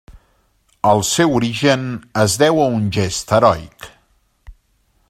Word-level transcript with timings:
El 0.91 1.03
seu 1.09 1.35
origen 1.41 1.83
es 2.23 2.39
deu 2.45 2.63
a 2.65 2.67
un 2.79 2.89
gest 2.99 3.35
heroic. 3.39 3.91